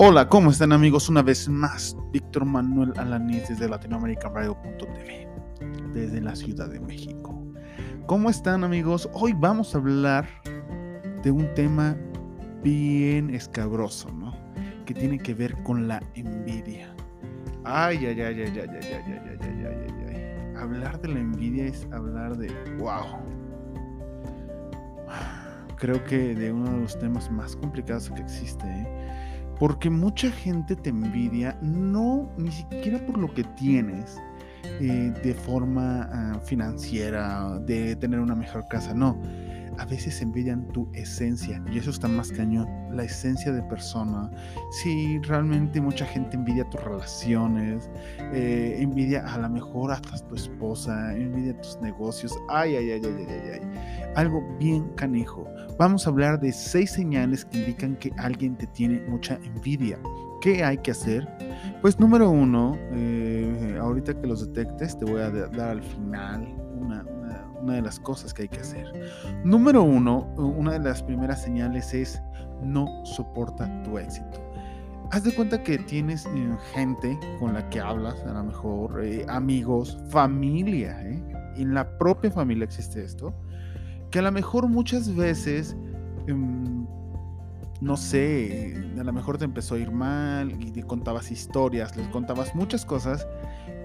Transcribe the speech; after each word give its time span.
Hola, 0.00 0.28
¿cómo 0.28 0.52
están 0.52 0.70
amigos? 0.70 1.08
Una 1.08 1.22
vez 1.22 1.48
más, 1.48 1.96
Víctor 2.12 2.44
Manuel 2.44 2.92
Alaniz 2.98 3.48
desde 3.48 3.68
latinoamericaradio.tv, 3.68 5.28
desde 5.92 6.20
la 6.20 6.36
Ciudad 6.36 6.68
de 6.68 6.78
México. 6.78 7.44
¿Cómo 8.06 8.30
están 8.30 8.62
amigos? 8.62 9.10
Hoy 9.12 9.32
vamos 9.32 9.74
a 9.74 9.78
hablar 9.78 10.28
de 11.24 11.32
un 11.32 11.52
tema 11.54 11.96
bien 12.62 13.34
escabroso, 13.34 14.12
¿no? 14.12 14.36
Que 14.86 14.94
tiene 14.94 15.18
que 15.18 15.34
ver 15.34 15.60
con 15.64 15.88
la 15.88 16.00
envidia. 16.14 16.94
Ay, 17.64 18.06
ay, 18.06 18.20
ay, 18.20 18.42
ay, 18.42 18.52
ay, 18.54 18.56
ay, 18.56 18.68
ay, 18.70 19.02
ay, 19.04 19.38
ay, 19.40 19.48
ay, 19.50 19.66
ay, 19.66 20.14
ay. 20.14 20.56
Hablar 20.62 21.00
de 21.00 21.08
la 21.08 21.18
envidia 21.18 21.66
es 21.66 21.88
hablar 21.90 22.36
de 22.36 22.54
wow. 22.78 23.18
Creo 25.76 26.04
que 26.04 26.36
de 26.36 26.52
uno 26.52 26.70
de 26.70 26.82
los 26.82 26.96
temas 26.96 27.28
más 27.32 27.56
complicados 27.56 28.10
que 28.10 28.20
existe, 28.20 28.64
¿eh? 28.64 29.27
Porque 29.58 29.90
mucha 29.90 30.30
gente 30.30 30.76
te 30.76 30.90
envidia, 30.90 31.58
no 31.62 32.30
ni 32.38 32.50
siquiera 32.52 32.98
por 33.04 33.18
lo 33.18 33.32
que 33.34 33.44
tienes 33.44 34.16
eh, 34.80 35.12
de 35.22 35.34
forma 35.34 36.08
ah, 36.12 36.40
financiera, 36.44 37.58
de 37.60 37.96
tener 37.96 38.20
una 38.20 38.34
mejor 38.34 38.66
casa, 38.68 38.94
no 38.94 39.16
a 39.78 39.84
veces 39.84 40.20
envidian 40.20 40.66
tu 40.68 40.88
esencia 40.92 41.62
y 41.70 41.78
eso 41.78 41.90
está 41.90 42.08
más 42.08 42.32
cañón, 42.32 42.68
la 42.90 43.04
esencia 43.04 43.52
de 43.52 43.62
persona. 43.62 44.28
Si 44.70 45.18
realmente 45.20 45.80
mucha 45.80 46.04
gente 46.04 46.36
envidia 46.36 46.68
tus 46.68 46.82
relaciones, 46.82 47.88
eh, 48.32 48.76
envidia 48.80 49.24
a 49.24 49.38
lo 49.38 49.48
mejor 49.48 49.92
hasta 49.92 50.18
tu 50.26 50.34
esposa, 50.34 51.14
envidia 51.14 51.58
tus 51.60 51.80
negocios, 51.80 52.34
ay, 52.48 52.76
ay, 52.76 52.90
ay, 52.90 53.02
ay, 53.04 53.26
ay, 53.28 53.50
ay, 53.54 54.12
algo 54.16 54.42
bien 54.58 54.88
canijo. 54.96 55.46
Vamos 55.78 56.06
a 56.06 56.10
hablar 56.10 56.40
de 56.40 56.52
seis 56.52 56.90
señales 56.90 57.44
que 57.44 57.58
indican 57.58 57.96
que 57.96 58.12
alguien 58.18 58.56
te 58.56 58.66
tiene 58.66 59.00
mucha 59.08 59.38
envidia. 59.44 59.98
¿Qué 60.40 60.64
hay 60.64 60.78
que 60.78 60.90
hacer? 60.90 61.28
Pues 61.80 61.98
número 62.00 62.30
uno, 62.30 62.76
eh, 62.92 63.78
ahorita 63.80 64.20
que 64.20 64.26
los 64.26 64.52
detectes, 64.52 64.98
te 64.98 65.04
voy 65.04 65.20
a 65.20 65.30
dar 65.30 65.70
al 65.70 65.82
final 65.82 66.48
una, 66.74 67.04
una 67.62 67.74
de 67.74 67.82
las 67.82 68.00
cosas 68.00 68.34
que 68.34 68.42
hay 68.42 68.48
que 68.48 68.60
hacer. 68.60 68.86
Número 69.44 69.82
uno, 69.82 70.32
una 70.36 70.72
de 70.72 70.80
las 70.80 71.02
primeras 71.02 71.42
señales 71.42 71.94
es 71.94 72.20
no 72.62 72.88
soporta 73.04 73.82
tu 73.84 73.98
éxito. 73.98 74.48
Haz 75.10 75.24
de 75.24 75.34
cuenta 75.34 75.62
que 75.62 75.78
tienes 75.78 76.26
eh, 76.26 76.56
gente 76.74 77.18
con 77.38 77.54
la 77.54 77.68
que 77.70 77.80
hablas, 77.80 78.22
a 78.24 78.32
lo 78.32 78.44
mejor 78.44 79.02
eh, 79.02 79.24
amigos, 79.28 79.98
familia, 80.10 81.00
¿eh? 81.02 81.22
en 81.56 81.72
la 81.72 81.96
propia 81.98 82.30
familia 82.30 82.64
existe 82.64 83.02
esto, 83.02 83.34
que 84.10 84.18
a 84.18 84.22
lo 84.22 84.32
mejor 84.32 84.68
muchas 84.68 85.14
veces 85.14 85.76
em, 86.26 86.86
no 87.80 87.96
sé, 87.96 88.74
a 88.98 89.04
lo 89.04 89.12
mejor 89.12 89.38
te 89.38 89.44
empezó 89.44 89.76
a 89.76 89.78
ir 89.78 89.92
mal 89.92 90.50
y 90.60 90.72
te 90.72 90.82
contabas 90.82 91.30
historias, 91.30 91.96
les 91.96 92.08
contabas 92.08 92.54
muchas 92.54 92.84
cosas 92.84 93.26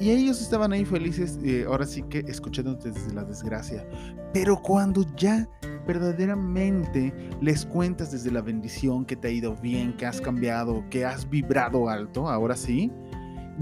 y 0.00 0.10
ellos 0.10 0.40
estaban 0.40 0.72
ahí 0.72 0.84
felices, 0.84 1.38
eh, 1.44 1.64
ahora 1.66 1.84
sí 1.84 2.02
que 2.02 2.20
escuchándote 2.20 2.90
desde 2.90 3.12
la 3.12 3.24
desgracia. 3.24 3.86
Pero 4.32 4.60
cuando 4.60 5.04
ya 5.16 5.46
verdaderamente 5.86 7.12
les 7.42 7.66
cuentas 7.66 8.12
desde 8.12 8.30
la 8.30 8.40
bendición 8.40 9.04
que 9.04 9.14
te 9.14 9.28
ha 9.28 9.30
ido 9.30 9.54
bien, 9.56 9.94
que 9.96 10.06
has 10.06 10.20
cambiado, 10.20 10.82
que 10.88 11.04
has 11.04 11.28
vibrado 11.28 11.88
alto, 11.88 12.28
ahora 12.28 12.56
sí, 12.56 12.90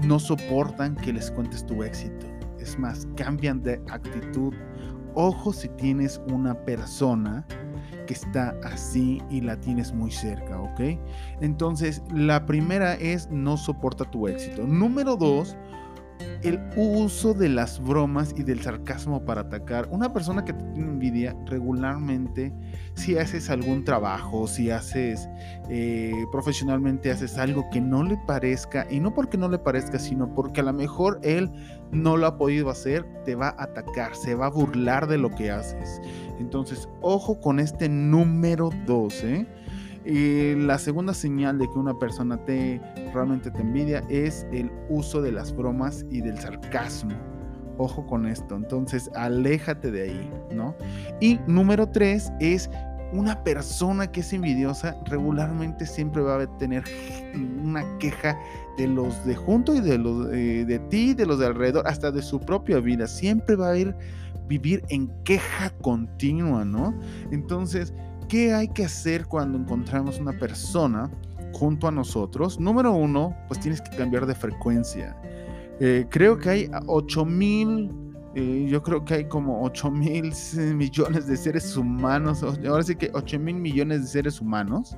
no 0.07 0.17
soportan 0.17 0.95
que 0.95 1.11
les 1.11 1.29
cuentes 1.29 1.65
tu 1.65 1.83
éxito. 1.83 2.25
Es 2.57 2.79
más, 2.79 3.07
cambian 3.17 3.61
de 3.61 3.81
actitud. 3.89 4.53
Ojo 5.15 5.53
si 5.53 5.67
tienes 5.69 6.21
una 6.31 6.53
persona 6.65 7.45
que 8.07 8.13
está 8.13 8.55
así 8.63 9.21
y 9.29 9.41
la 9.41 9.59
tienes 9.59 9.93
muy 9.93 10.11
cerca, 10.11 10.59
¿ok? 10.59 10.81
Entonces, 11.41 12.01
la 12.13 12.45
primera 12.45 12.95
es 12.95 13.29
no 13.29 13.57
soporta 13.57 14.05
tu 14.09 14.27
éxito. 14.27 14.65
Número 14.65 15.15
dos, 15.15 15.55
el 16.43 16.59
uso 16.75 17.33
de 17.33 17.49
las 17.49 17.81
bromas 17.81 18.33
y 18.37 18.43
del 18.43 18.61
sarcasmo 18.61 19.23
para 19.25 19.41
atacar. 19.41 19.87
Una 19.91 20.11
persona 20.11 20.43
que 20.43 20.53
te 20.53 20.63
tiene 20.73 20.89
envidia 20.89 21.35
regularmente, 21.45 22.53
si 22.95 23.17
haces 23.17 23.49
algún 23.49 23.83
trabajo, 23.83 24.47
si 24.47 24.71
haces 24.71 25.29
eh, 25.69 26.13
profesionalmente, 26.31 27.11
haces 27.11 27.37
algo 27.37 27.69
que 27.71 27.81
no 27.81 28.03
le 28.03 28.17
parezca, 28.27 28.87
y 28.89 28.99
no 28.99 29.13
porque 29.13 29.37
no 29.37 29.49
le 29.49 29.59
parezca, 29.59 29.99
sino 29.99 30.33
porque 30.33 30.61
a 30.61 30.63
lo 30.63 30.73
mejor 30.73 31.19
él 31.23 31.51
no 31.91 32.17
lo 32.17 32.27
ha 32.27 32.37
podido 32.37 32.69
hacer, 32.69 33.05
te 33.25 33.35
va 33.35 33.49
a 33.49 33.63
atacar, 33.63 34.15
se 34.15 34.35
va 34.35 34.47
a 34.47 34.49
burlar 34.49 35.07
de 35.07 35.17
lo 35.17 35.29
que 35.29 35.51
haces. 35.51 36.01
Entonces, 36.39 36.89
ojo 37.01 37.39
con 37.39 37.59
este 37.59 37.87
número 37.89 38.69
12 38.85 39.60
y 40.05 40.55
la 40.55 40.77
segunda 40.77 41.13
señal 41.13 41.57
de 41.57 41.67
que 41.69 41.77
una 41.77 41.97
persona 41.97 42.37
te 42.45 42.81
realmente 43.13 43.51
te 43.51 43.61
envidia 43.61 44.03
es 44.09 44.45
el 44.51 44.71
uso 44.89 45.21
de 45.21 45.31
las 45.31 45.55
bromas 45.55 46.05
y 46.09 46.21
del 46.21 46.37
sarcasmo. 46.39 47.15
Ojo 47.77 48.05
con 48.05 48.27
esto, 48.27 48.55
entonces 48.55 49.09
aléjate 49.15 49.91
de 49.91 50.03
ahí, 50.03 50.29
¿no? 50.53 50.75
Y 51.19 51.39
número 51.47 51.87
tres 51.87 52.31
es 52.39 52.69
una 53.13 53.43
persona 53.43 54.07
que 54.11 54.21
es 54.21 54.31
envidiosa 54.33 54.95
regularmente 55.05 55.85
siempre 55.85 56.21
va 56.21 56.41
a 56.41 56.57
tener 56.57 56.83
una 57.63 57.83
queja 57.97 58.37
de 58.77 58.87
los 58.87 59.25
de 59.25 59.35
junto 59.35 59.75
y 59.75 59.81
de 59.81 59.97
los 59.97 60.31
eh, 60.31 60.65
de 60.65 60.79
ti, 60.79 61.13
de 61.13 61.25
los 61.25 61.39
de 61.39 61.47
alrededor, 61.47 61.87
hasta 61.87 62.11
de 62.11 62.21
su 62.21 62.39
propia 62.39 62.79
vida. 62.79 63.07
Siempre 63.07 63.55
va 63.55 63.71
a 63.71 63.77
ir 63.77 63.95
vivir 64.47 64.83
en 64.89 65.07
queja 65.23 65.69
continua, 65.81 66.65
¿no? 66.65 66.93
Entonces, 67.31 67.93
¿Qué 68.31 68.53
hay 68.53 68.69
que 68.69 68.85
hacer 68.85 69.25
cuando 69.25 69.57
encontramos 69.57 70.17
una 70.17 70.31
persona 70.31 71.11
junto 71.51 71.89
a 71.89 71.91
nosotros? 71.91 72.61
Número 72.61 72.93
uno, 72.93 73.35
pues 73.49 73.59
tienes 73.59 73.81
que 73.81 73.93
cambiar 73.97 74.25
de 74.25 74.33
frecuencia. 74.33 75.17
Eh, 75.81 76.05
creo 76.09 76.37
que 76.37 76.49
hay 76.49 76.71
8 76.87 77.25
mil, 77.25 77.91
eh, 78.33 78.67
yo 78.69 78.81
creo 78.83 79.03
que 79.03 79.15
hay 79.15 79.25
como 79.25 79.61
8 79.63 79.91
mil 79.91 80.31
millones 80.75 81.27
de 81.27 81.35
seres 81.35 81.75
humanos, 81.75 82.41
ahora 82.41 82.83
sí 82.83 82.95
que 82.95 83.11
8 83.13 83.37
mil 83.37 83.55
millones 83.55 84.03
de 84.03 84.07
seres 84.07 84.39
humanos, 84.39 84.95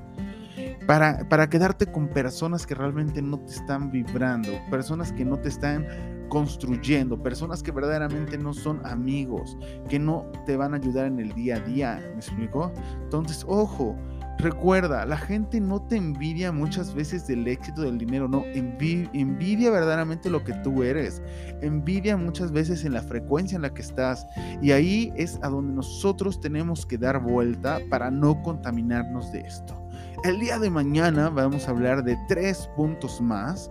para, 0.85 1.27
para 1.27 1.49
quedarte 1.49 1.87
con 1.87 2.09
personas 2.09 2.67
que 2.67 2.75
realmente 2.75 3.19
no 3.19 3.39
te 3.39 3.53
están 3.53 3.89
vibrando, 3.89 4.51
personas 4.69 5.11
que 5.11 5.25
no 5.25 5.39
te 5.39 5.49
están 5.49 5.87
construyendo, 6.33 7.21
personas 7.21 7.61
que 7.61 7.71
verdaderamente 7.71 8.39
no 8.39 8.55
son 8.55 8.83
amigos, 8.87 9.55
que 9.87 9.99
no 9.99 10.25
te 10.47 10.57
van 10.57 10.73
a 10.73 10.77
ayudar 10.77 11.05
en 11.05 11.19
el 11.19 11.31
día 11.35 11.57
a 11.57 11.59
día, 11.59 11.99
¿me 12.09 12.15
explico? 12.15 12.71
Entonces, 13.03 13.45
ojo, 13.47 13.95
recuerda, 14.39 15.05
la 15.05 15.17
gente 15.17 15.61
no 15.61 15.83
te 15.83 15.95
envidia 15.95 16.51
muchas 16.51 16.95
veces 16.95 17.27
del 17.27 17.47
éxito 17.47 17.83
del 17.83 17.99
dinero, 17.99 18.27
no, 18.27 18.45
envidia 18.47 19.69
verdaderamente 19.69 20.31
lo 20.31 20.43
que 20.43 20.53
tú 20.63 20.81
eres, 20.81 21.21
envidia 21.61 22.17
muchas 22.17 22.51
veces 22.51 22.83
en 22.83 22.93
la 22.93 23.03
frecuencia 23.03 23.55
en 23.55 23.61
la 23.61 23.71
que 23.71 23.83
estás 23.83 24.25
y 24.59 24.71
ahí 24.71 25.13
es 25.15 25.37
a 25.43 25.49
donde 25.49 25.75
nosotros 25.75 26.41
tenemos 26.41 26.83
que 26.83 26.97
dar 26.97 27.21
vuelta 27.21 27.79
para 27.91 28.09
no 28.09 28.41
contaminarnos 28.41 29.31
de 29.31 29.41
esto. 29.41 29.79
El 30.23 30.39
día 30.39 30.57
de 30.57 30.71
mañana 30.71 31.29
vamos 31.29 31.67
a 31.67 31.71
hablar 31.71 32.03
de 32.03 32.17
tres 32.27 32.67
puntos 32.75 33.21
más 33.21 33.69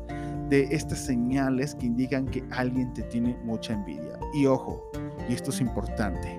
de 0.52 0.68
estas 0.70 0.98
señales 0.98 1.74
que 1.74 1.86
indican 1.86 2.26
que 2.26 2.44
alguien 2.50 2.92
te 2.92 3.02
tiene 3.04 3.34
mucha 3.42 3.72
envidia. 3.72 4.18
Y 4.34 4.44
ojo, 4.44 4.86
y 5.26 5.32
esto 5.32 5.50
es 5.50 5.62
importante, 5.62 6.38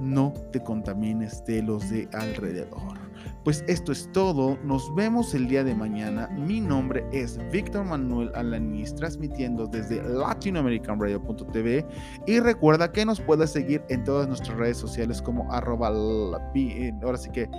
no 0.00 0.32
te 0.50 0.62
contamines 0.62 1.44
de 1.44 1.62
los 1.62 1.90
de 1.90 2.08
alrededor. 2.14 2.96
Pues 3.44 3.64
esto 3.66 3.92
es 3.92 4.10
todo, 4.12 4.56
nos 4.64 4.94
vemos 4.94 5.34
el 5.34 5.46
día 5.46 5.62
de 5.62 5.74
mañana. 5.74 6.28
Mi 6.38 6.58
nombre 6.58 7.04
es 7.12 7.38
Víctor 7.52 7.84
Manuel 7.84 8.30
Alanis, 8.34 8.94
transmitiendo 8.94 9.66
desde 9.66 10.02
latinoamericanradio.tv 10.02 11.84
y 12.26 12.40
recuerda 12.40 12.90
que 12.90 13.04
nos 13.04 13.20
puedes 13.20 13.50
seguir 13.50 13.82
en 13.90 14.04
todas 14.04 14.26
nuestras 14.26 14.56
redes 14.56 14.78
sociales 14.78 15.20
como 15.20 15.52
arroba, 15.52 15.88
ahora 15.88 17.18
sí 17.18 17.28
que 17.30 17.50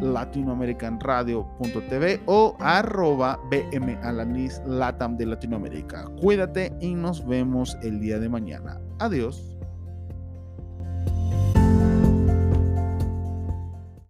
latinoamericanradio.tv 0.00 2.20
o 2.26 2.56
arroba 2.60 3.38
bmalanis 3.50 4.62
latam 4.66 5.16
de 5.16 5.26
Latinoamérica. 5.26 6.04
Cuídate 6.20 6.72
y 6.80 6.94
nos 6.94 7.26
vemos 7.26 7.76
el 7.82 8.00
día 8.00 8.18
de 8.18 8.28
mañana. 8.28 8.80
Adiós. 8.98 9.55